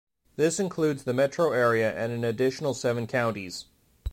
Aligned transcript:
This 0.35 0.59
includes 0.59 1.03
the 1.03 1.13
metro 1.13 1.51
area 1.51 1.93
and 1.95 2.11
an 2.11 2.23
additional 2.23 2.73
seven 2.73 3.05
counties. 3.05 3.65